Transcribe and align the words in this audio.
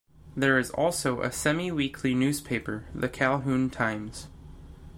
There 0.35 0.57
is 0.57 0.71
also 0.71 1.21
a 1.21 1.31
semi-weekly 1.31 2.15
newspaper, 2.15 2.85
"The 2.91 3.07
Calhoun 3.07 3.69
Times" 3.69 4.29